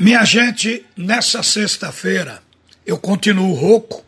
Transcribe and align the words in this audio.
Minha 0.00 0.24
gente, 0.24 0.84
nessa 0.96 1.40
sexta-feira 1.40 2.42
eu 2.84 2.98
continuo 2.98 3.54
rouco. 3.54 4.04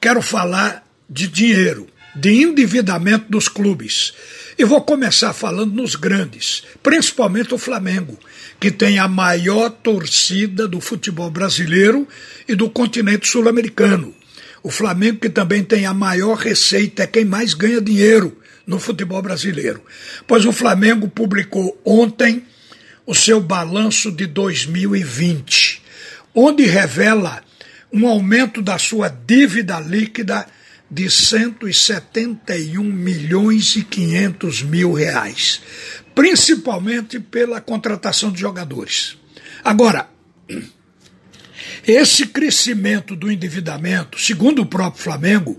Quero 0.00 0.22
falar 0.22 0.82
de 1.10 1.28
dinheiro, 1.28 1.86
de 2.14 2.42
endividamento 2.42 3.26
dos 3.28 3.46
clubes. 3.46 4.14
E 4.58 4.64
vou 4.64 4.80
começar 4.80 5.34
falando 5.34 5.74
nos 5.74 5.94
grandes, 5.94 6.62
principalmente 6.82 7.52
o 7.52 7.58
Flamengo, 7.58 8.18
que 8.58 8.70
tem 8.70 8.98
a 8.98 9.06
maior 9.06 9.68
torcida 9.68 10.66
do 10.66 10.80
futebol 10.80 11.30
brasileiro 11.30 12.08
e 12.48 12.54
do 12.54 12.70
continente 12.70 13.28
sul-americano. 13.28 14.14
O 14.62 14.70
Flamengo, 14.70 15.18
que 15.18 15.28
também 15.28 15.62
tem 15.62 15.84
a 15.84 15.92
maior 15.92 16.38
receita, 16.38 17.02
é 17.02 17.06
quem 17.06 17.26
mais 17.26 17.52
ganha 17.52 17.82
dinheiro 17.82 18.40
no 18.66 18.80
futebol 18.80 19.20
brasileiro. 19.20 19.82
Pois 20.26 20.46
o 20.46 20.52
Flamengo 20.52 21.06
publicou 21.08 21.78
ontem 21.84 22.42
o 23.06 23.14
seu 23.14 23.40
balanço 23.40 24.10
de 24.10 24.26
2020, 24.26 25.80
onde 26.34 26.64
revela 26.64 27.42
um 27.92 28.06
aumento 28.06 28.60
da 28.60 28.78
sua 28.78 29.08
dívida 29.08 29.78
líquida 29.78 30.46
de 30.90 31.08
171 31.10 32.82
milhões 32.82 33.76
e 33.76 33.84
500 33.84 34.62
mil 34.62 34.92
reais, 34.92 35.60
principalmente 36.14 37.18
pela 37.20 37.60
contratação 37.60 38.30
de 38.30 38.40
jogadores. 38.40 39.16
Agora, 39.64 40.08
esse 41.86 42.26
crescimento 42.26 43.16
do 43.16 43.30
endividamento, 43.30 44.20
segundo 44.20 44.62
o 44.62 44.66
próprio 44.66 45.02
Flamengo, 45.02 45.56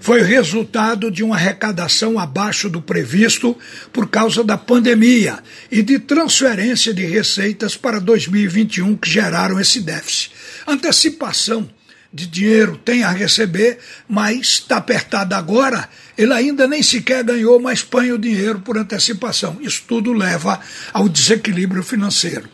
foi 0.00 0.22
resultado 0.22 1.10
de 1.10 1.22
uma 1.22 1.36
arrecadação 1.36 2.18
abaixo 2.18 2.68
do 2.68 2.80
previsto 2.80 3.56
por 3.92 4.08
causa 4.08 4.42
da 4.42 4.56
pandemia 4.56 5.38
e 5.70 5.82
de 5.82 5.98
transferência 5.98 6.94
de 6.94 7.04
receitas 7.04 7.76
para 7.76 8.00
2021 8.00 8.96
que 8.96 9.10
geraram 9.10 9.60
esse 9.60 9.80
déficit. 9.80 10.32
Antecipação 10.66 11.68
de 12.12 12.26
dinheiro 12.26 12.76
tem 12.76 13.04
a 13.04 13.10
receber, 13.10 13.78
mas 14.08 14.40
está 14.40 14.78
apertado 14.78 15.34
agora, 15.34 15.88
ele 16.18 16.32
ainda 16.32 16.66
nem 16.66 16.82
sequer 16.82 17.22
ganhou, 17.22 17.60
mas 17.60 17.82
põe 17.82 18.10
o 18.10 18.18
dinheiro 18.18 18.60
por 18.60 18.76
antecipação. 18.76 19.58
Isso 19.60 19.84
tudo 19.86 20.12
leva 20.12 20.60
ao 20.92 21.08
desequilíbrio 21.08 21.82
financeiro. 21.82 22.48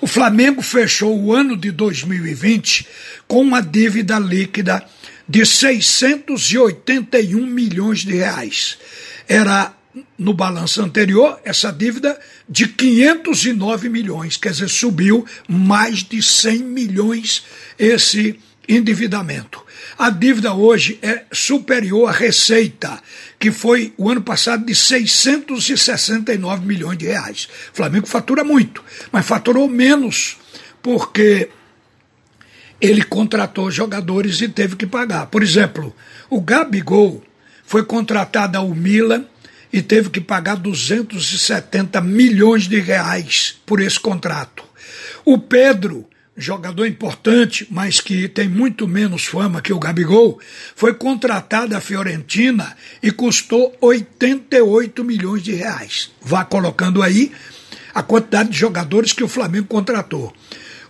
O 0.00 0.06
Flamengo 0.06 0.62
fechou 0.62 1.20
o 1.20 1.34
ano 1.34 1.56
de 1.56 1.70
2020 1.70 2.86
com 3.28 3.42
uma 3.42 3.60
dívida 3.60 4.18
líquida 4.18 4.82
de 5.28 5.44
681 5.44 7.46
milhões 7.46 7.98
de 8.00 8.14
reais. 8.14 8.78
Era 9.28 9.74
no 10.18 10.32
balanço 10.32 10.80
anterior 10.80 11.38
essa 11.44 11.70
dívida 11.70 12.18
de 12.48 12.66
509 12.66 13.90
milhões, 13.90 14.38
quer 14.38 14.52
dizer, 14.52 14.70
subiu 14.70 15.26
mais 15.46 16.02
de 16.02 16.22
100 16.22 16.58
milhões 16.58 17.44
esse 17.78 18.40
endividamento. 18.68 19.62
A 20.00 20.08
dívida 20.08 20.54
hoje 20.54 20.98
é 21.02 21.24
superior 21.30 22.08
à 22.08 22.10
receita, 22.10 23.02
que 23.38 23.52
foi 23.52 23.92
o 23.98 24.08
ano 24.08 24.22
passado 24.22 24.64
de 24.64 24.74
669 24.74 26.64
milhões 26.64 26.96
de 26.96 27.04
reais. 27.04 27.46
O 27.70 27.76
Flamengo 27.76 28.06
fatura 28.06 28.42
muito, 28.42 28.82
mas 29.12 29.26
faturou 29.26 29.68
menos 29.68 30.38
porque 30.80 31.50
ele 32.80 33.02
contratou 33.02 33.70
jogadores 33.70 34.40
e 34.40 34.48
teve 34.48 34.74
que 34.74 34.86
pagar. 34.86 35.26
Por 35.26 35.42
exemplo, 35.42 35.94
o 36.30 36.40
Gabigol 36.40 37.22
foi 37.66 37.84
contratado 37.84 38.56
ao 38.56 38.70
Milan 38.70 39.26
e 39.70 39.82
teve 39.82 40.08
que 40.08 40.22
pagar 40.22 40.56
270 40.56 42.00
milhões 42.00 42.66
de 42.66 42.80
reais 42.80 43.60
por 43.66 43.78
esse 43.78 44.00
contrato. 44.00 44.64
O 45.26 45.36
Pedro 45.36 46.08
jogador 46.44 46.86
importante, 46.86 47.66
mas 47.70 48.00
que 48.00 48.28
tem 48.28 48.48
muito 48.48 48.88
menos 48.88 49.26
fama 49.26 49.62
que 49.62 49.72
o 49.72 49.78
Gabigol, 49.78 50.40
foi 50.74 50.94
contratado 50.94 51.76
à 51.76 51.80
Fiorentina 51.80 52.76
e 53.02 53.10
custou 53.10 53.76
88 53.80 55.04
milhões 55.04 55.42
de 55.42 55.52
reais. 55.52 56.10
Vá 56.20 56.44
colocando 56.44 57.02
aí 57.02 57.32
a 57.94 58.02
quantidade 58.02 58.50
de 58.50 58.58
jogadores 58.58 59.12
que 59.12 59.24
o 59.24 59.28
Flamengo 59.28 59.66
contratou. 59.66 60.32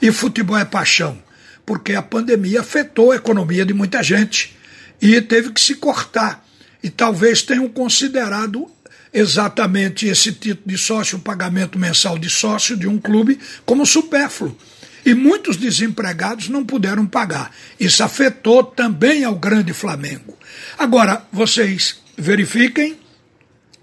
e 0.00 0.10
futebol 0.10 0.56
é 0.58 0.64
paixão. 0.64 1.22
Porque 1.64 1.94
a 1.94 2.02
pandemia 2.02 2.60
afetou 2.60 3.12
a 3.12 3.16
economia 3.16 3.66
de 3.66 3.74
muita 3.74 4.02
gente 4.02 4.56
e 5.00 5.20
teve 5.20 5.52
que 5.52 5.60
se 5.60 5.74
cortar. 5.74 6.44
E 6.82 6.90
talvez 6.90 7.42
tenham 7.42 7.68
considerado 7.68 8.66
exatamente 9.12 10.06
esse 10.06 10.32
título 10.32 10.66
de 10.66 10.78
sócio, 10.78 11.18
o 11.18 11.22
pagamento 11.22 11.78
mensal 11.78 12.18
de 12.18 12.30
sócio 12.30 12.76
de 12.76 12.86
um 12.86 12.98
clube, 12.98 13.40
como 13.64 13.86
supérfluo 13.86 14.56
e 15.06 15.14
muitos 15.14 15.56
desempregados 15.56 16.48
não 16.48 16.64
puderam 16.64 17.06
pagar. 17.06 17.54
Isso 17.78 18.02
afetou 18.02 18.64
também 18.64 19.22
ao 19.22 19.36
grande 19.36 19.72
Flamengo. 19.72 20.36
Agora, 20.76 21.24
vocês 21.32 22.02
verifiquem 22.18 22.98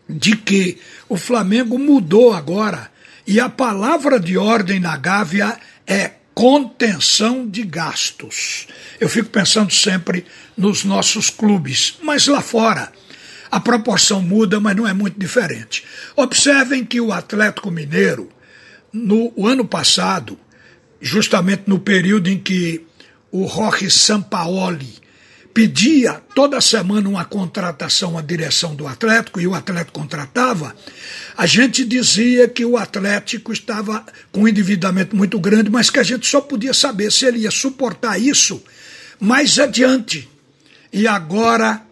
de 0.09 0.35
que 0.35 0.77
o 1.07 1.15
Flamengo 1.15 1.79
mudou 1.79 2.33
agora 2.33 2.91
e 3.25 3.39
a 3.39 3.47
palavra 3.47 4.19
de 4.19 4.37
ordem 4.37 4.81
na 4.81 4.97
Gávea 4.97 5.57
é 5.87 6.11
contenção 6.35 7.47
de 7.47 7.63
gastos. 7.63 8.67
Eu 8.99 9.07
fico 9.07 9.29
pensando 9.29 9.71
sempre 9.71 10.25
nos 10.57 10.83
nossos 10.83 11.29
clubes, 11.29 11.99
mas 12.03 12.27
lá 12.27 12.41
fora 12.41 12.91
a 13.49 13.61
proporção 13.61 14.21
muda, 14.21 14.59
mas 14.59 14.75
não 14.75 14.85
é 14.85 14.93
muito 14.93 15.17
diferente. 15.17 15.85
Observem 16.17 16.83
que 16.83 16.99
o 16.99 17.13
Atlético 17.13 17.71
Mineiro, 17.71 18.27
no 18.91 19.31
ano 19.47 19.63
passado, 19.63 20.37
justamente 21.03 21.63
no 21.67 21.77
período 21.77 22.29
em 22.29 22.39
que 22.39 22.85
o 23.29 23.45
Jorge 23.45 23.91
Sampaoli 23.91 25.03
pedia 25.53 26.13
toda 26.33 26.61
semana 26.61 27.09
uma 27.09 27.25
contratação 27.25 28.17
à 28.17 28.21
direção 28.21 28.73
do 28.73 28.87
Atlético 28.87 29.39
e 29.39 29.45
o 29.45 29.53
Atlético 29.53 29.99
contratava, 29.99 30.73
a 31.37 31.45
gente 31.45 31.83
dizia 31.83 32.47
que 32.47 32.65
o 32.65 32.77
Atlético 32.77 33.51
estava 33.51 34.03
com 34.31 34.41
um 34.41 34.47
endividamento 34.47 35.15
muito 35.15 35.37
grande, 35.39 35.69
mas 35.69 35.89
que 35.89 35.99
a 35.99 36.03
gente 36.03 36.25
só 36.25 36.41
podia 36.41 36.73
saber 36.73 37.11
se 37.11 37.25
ele 37.25 37.39
ia 37.39 37.51
suportar 37.51 38.19
isso 38.19 38.63
mais 39.19 39.59
adiante. 39.59 40.27
E 40.91 41.07
agora 41.07 41.83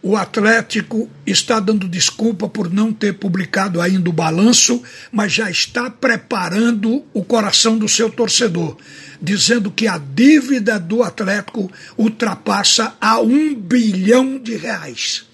o 0.00 0.16
Atlético 0.16 1.10
está 1.26 1.58
dando 1.58 1.88
desculpa 1.88 2.48
por 2.48 2.72
não 2.72 2.92
ter 2.92 3.14
publicado 3.14 3.80
ainda 3.80 4.08
o 4.08 4.12
balanço, 4.12 4.82
mas 5.10 5.32
já 5.32 5.50
está 5.50 5.90
preparando 5.90 7.04
o 7.12 7.24
coração 7.24 7.76
do 7.76 7.88
seu 7.88 8.08
torcedor, 8.08 8.76
dizendo 9.20 9.70
que 9.72 9.88
a 9.88 9.98
dívida 9.98 10.78
do 10.78 11.02
Atlético 11.02 11.70
ultrapassa 11.96 12.94
a 13.00 13.20
um 13.20 13.54
bilhão 13.54 14.38
de 14.38 14.56
reais. 14.56 15.26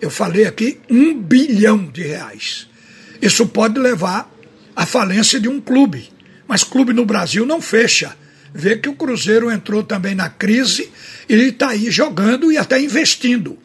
Eu 0.00 0.10
falei 0.10 0.46
aqui 0.46 0.80
um 0.90 1.18
bilhão 1.18 1.86
de 1.86 2.02
reais. 2.02 2.68
Isso 3.22 3.46
pode 3.46 3.80
levar 3.80 4.30
à 4.76 4.84
falência 4.84 5.40
de 5.40 5.48
um 5.48 5.60
clube, 5.60 6.10
mas 6.46 6.62
clube 6.62 6.92
no 6.92 7.06
Brasil 7.06 7.46
não 7.46 7.60
fecha. 7.60 8.14
Vê 8.54 8.76
que 8.76 8.88
o 8.88 8.94
Cruzeiro 8.94 9.50
entrou 9.50 9.82
também 9.82 10.14
na 10.14 10.28
crise 10.28 10.90
e 11.28 11.34
está 11.34 11.70
aí 11.70 11.90
jogando 11.90 12.52
e 12.52 12.58
até 12.58 12.80
investindo. 12.80 13.58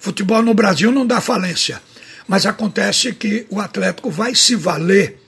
Futebol 0.00 0.42
no 0.42 0.54
Brasil 0.54 0.90
não 0.90 1.06
dá 1.06 1.20
falência, 1.20 1.80
mas 2.26 2.46
acontece 2.46 3.12
que 3.12 3.46
o 3.50 3.60
Atlético 3.60 4.10
vai 4.10 4.34
se 4.34 4.56
valer 4.56 5.20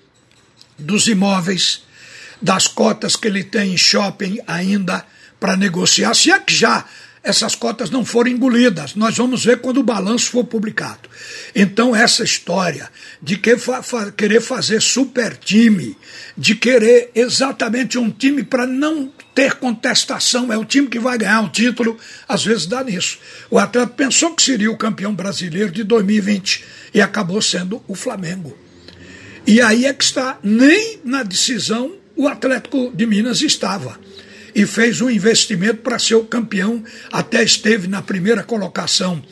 dos 0.79 1.07
imóveis, 1.07 1.85
das 2.41 2.67
cotas 2.67 3.15
que 3.15 3.29
ele 3.29 3.45
tem 3.45 3.75
em 3.75 3.77
shopping 3.77 4.41
ainda 4.47 5.05
para 5.39 5.57
negociar, 5.57 6.15
se 6.15 6.31
é 6.31 6.39
que 6.39 6.55
já 6.55 6.87
essas 7.23 7.55
cotas 7.55 7.89
não 7.89 8.05
foram 8.05 8.31
engolidas. 8.31 8.95
Nós 8.97 9.17
vamos 9.17 9.45
ver 9.45 9.61
quando 9.61 9.79
o 9.79 9.83
balanço 9.83 10.31
for 10.31 10.45
publicado. 10.45 11.09
Então, 11.55 11.95
essa 11.95 12.25
história 12.25 12.91
de 13.23 13.37
que 13.37 13.57
fa 13.57 13.83
fa 13.83 14.11
querer 14.11 14.41
fazer 14.41 14.83
super 14.83 15.37
time, 15.37 15.97
de 16.37 16.57
querer 16.57 17.11
exatamente 17.15 17.97
um 17.97 18.11
time 18.11 18.43
para 18.43 18.67
não 18.67 19.13
ter 19.35 19.55
contestação, 19.55 20.53
é 20.53 20.57
o 20.57 20.65
time 20.65 20.89
que 20.89 20.99
vai 20.99 21.17
ganhar 21.17 21.43
o 21.43 21.49
título, 21.49 21.97
às 22.27 22.45
vezes 22.45 22.67
dá 22.67 22.83
nisso. 22.83 23.19
O 23.51 23.59
Atlético 23.59 23.97
pensou 23.97 24.35
que 24.35 24.43
seria 24.43 24.71
o 24.71 24.77
campeão 24.77 25.15
brasileiro 25.15 25.71
de 25.71 25.85
2020 25.85 26.65
e 26.93 27.01
acabou 27.01 27.41
sendo 27.41 27.83
o 27.87 27.95
Flamengo. 27.95 28.57
E 29.47 29.61
aí 29.61 29.87
é 29.87 29.95
que 29.95 30.05
está, 30.05 30.39
nem 30.43 31.01
na 31.05 31.23
decisão 31.23 31.95
o 32.17 32.29
Atlético 32.29 32.93
de 32.95 33.07
Minas 33.07 33.41
estava. 33.43 33.99
E 34.54 34.66
fez 34.66 35.00
um 35.00 35.10
investimento 35.10 35.78
para 35.78 35.99
ser 35.99 36.14
o 36.14 36.25
campeão, 36.25 36.82
até 37.10 37.43
esteve 37.43 37.88
na 37.88 38.02
primeira 38.02 38.43
colocação 38.43 39.22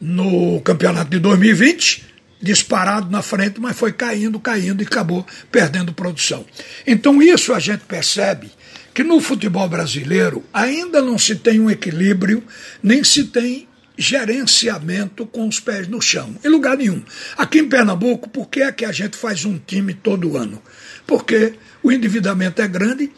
no 0.00 0.60
campeonato 0.62 1.10
de 1.10 1.18
2020, 1.18 2.04
disparado 2.40 3.10
na 3.10 3.20
frente, 3.20 3.60
mas 3.60 3.76
foi 3.76 3.92
caindo, 3.92 4.40
caindo 4.40 4.82
e 4.82 4.86
acabou 4.86 5.26
perdendo 5.52 5.92
produção. 5.92 6.44
Então, 6.86 7.22
isso 7.22 7.52
a 7.52 7.60
gente 7.60 7.82
percebe 7.84 8.50
que 8.94 9.02
no 9.02 9.20
futebol 9.20 9.68
brasileiro 9.68 10.42
ainda 10.52 11.02
não 11.02 11.18
se 11.18 11.36
tem 11.36 11.60
um 11.60 11.70
equilíbrio, 11.70 12.42
nem 12.82 13.04
se 13.04 13.24
tem 13.24 13.68
gerenciamento 13.96 15.26
com 15.26 15.46
os 15.46 15.60
pés 15.60 15.86
no 15.86 16.00
chão, 16.00 16.34
em 16.42 16.48
lugar 16.48 16.78
nenhum. 16.78 17.02
Aqui 17.36 17.58
em 17.58 17.68
Pernambuco, 17.68 18.30
por 18.30 18.48
que 18.48 18.62
é 18.62 18.72
que 18.72 18.86
a 18.86 18.92
gente 18.92 19.16
faz 19.16 19.44
um 19.44 19.58
time 19.58 19.92
todo 19.92 20.38
ano? 20.38 20.62
Porque 21.06 21.52
o 21.82 21.92
endividamento 21.92 22.62
é 22.62 22.68
grande, 22.68 23.12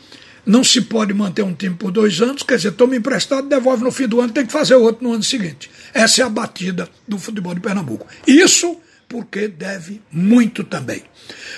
não 0.45 0.65
se 0.65 0.81
pode 0.81 1.15
manter 1.15 1.43
um 1.43 1.55
time 1.55 1.75
por 1.75 1.91
dois 1.91 2.21
anos, 2.21 2.43
quer 2.43 2.57
dizer, 2.57 2.73
toma 2.73 2.97
emprestado, 2.97 3.49
devolve 3.49 3.85
no 3.85 3.93
fim 3.93 4.09
do 4.09 4.21
ano, 4.21 4.33
tem 4.33 4.47
que 4.47 4.53
fazer 4.53 4.75
outro 4.75 5.05
no 5.05 5.13
ano 5.13 5.23
seguinte. 5.23 5.71
Essa 5.95 6.23
é 6.23 6.25
a 6.25 6.29
batida 6.29 6.89
do 7.07 7.19
futebol 7.19 7.55
de 7.55 7.61
Pernambuco. 7.61 8.07
Isso 8.27 8.81
porque 9.09 9.47
deve 9.47 10.01
muito 10.11 10.65
também. 10.65 11.03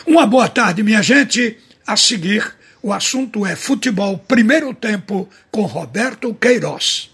Uma 0.06 0.26
boa 0.26 0.48
tarde, 0.48 0.82
minha 0.82 1.02
gente. 1.02 1.56
A 1.86 1.96
seguir, 1.96 2.54
o 2.82 2.92
assunto 2.92 3.46
é 3.46 3.54
futebol 3.54 4.18
primeiro 4.18 4.74
tempo 4.74 5.28
com 5.50 5.62
Roberto 5.62 6.34
Queiroz. 6.34 7.13